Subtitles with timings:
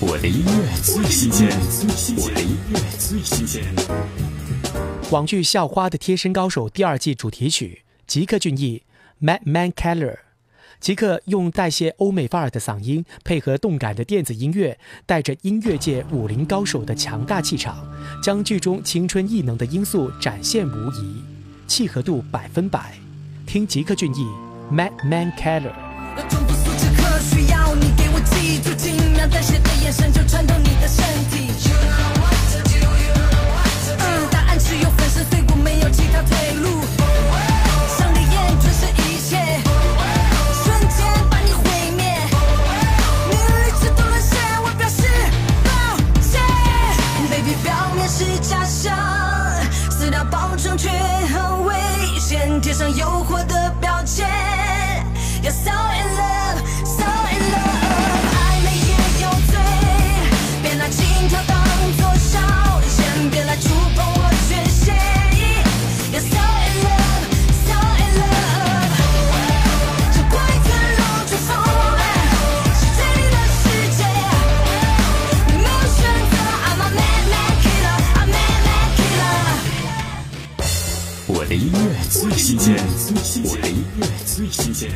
[0.00, 1.48] 我的音乐最新鲜，
[2.16, 3.64] 我的音乐最新鲜。
[5.10, 8.84] 网剧《校花》的贴身高手第二季主题曲，吉克隽逸
[9.20, 10.18] Madman Keller）。
[10.78, 17.84] 吉克用带些欧美范儿的嗓音，配合动感的电子音乐，带着音乐界武林高手的强大气场，
[18.22, 21.24] 将剧中青春异能的因素展现无疑，
[21.66, 22.96] 契合度百分百。
[23.44, 24.24] 听吉克隽逸
[24.70, 25.72] Madman Keller
[48.58, 48.96] 面是假象，
[49.90, 51.74] 撕掉包装却很危
[52.18, 53.57] 险，贴上诱惑的
[81.48, 82.76] 的音乐最新鲜，
[83.44, 84.90] 我的音乐最新鲜。